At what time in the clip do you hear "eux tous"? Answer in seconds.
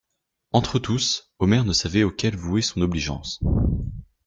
0.77-1.31